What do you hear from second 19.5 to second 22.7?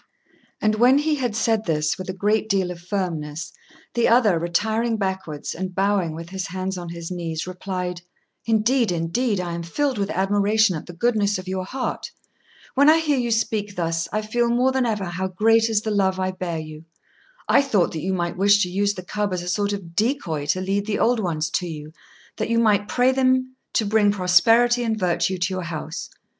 of decoy to lead the old ones to you, that you